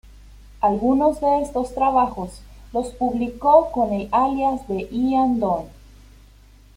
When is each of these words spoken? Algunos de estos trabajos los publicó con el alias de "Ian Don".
Algunos 0.61 1.21
de 1.21 1.43
estos 1.43 1.75
trabajos 1.75 2.41
los 2.73 2.87
publicó 2.89 3.69
con 3.71 3.93
el 3.93 4.09
alias 4.11 4.67
de 4.67 4.89
"Ian 4.91 5.39
Don". 5.39 5.65